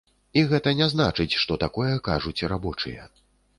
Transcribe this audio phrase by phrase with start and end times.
[0.39, 3.09] І гэта не значыць, што такое кажуць рабочыя.